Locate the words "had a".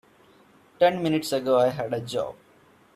1.69-2.01